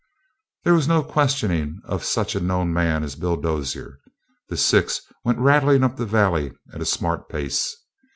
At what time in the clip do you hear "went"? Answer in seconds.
5.23-5.37